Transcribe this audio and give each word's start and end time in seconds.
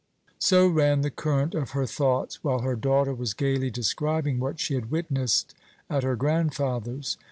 So 0.39 0.65
ran 0.67 1.01
the 1.01 1.11
current 1.11 1.53
of 1.53 1.73
her 1.77 1.85
thoughts 1.85 2.43
while 2.43 2.61
her 2.61 2.75
daughter 2.75 3.13
was 3.13 3.35
gaily 3.35 3.69
describing 3.69 4.39
what 4.39 4.59
she 4.59 4.73
had 4.73 4.89
witnessed 4.89 5.53
at 5.91 6.01
her 6.01 6.15
grandfather's. 6.15 7.17